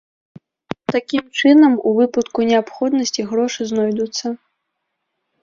Такім 0.93 1.25
чынам, 1.41 1.75
у 1.89 1.93
выпадку 1.99 2.47
неабходнасці, 2.49 3.27
грошы 3.35 3.61
знойдуцца. 3.75 4.27